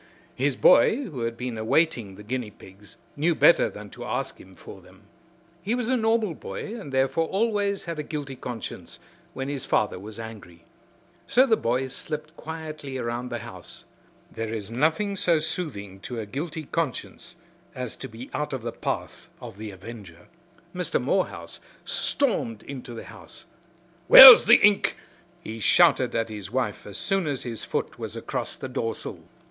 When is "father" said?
9.63-9.99